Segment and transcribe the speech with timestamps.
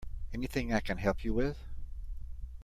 [0.33, 1.59] Anything I can help you with?